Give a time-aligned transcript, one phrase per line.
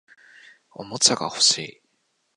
[0.71, 1.81] おもちゃが欲しい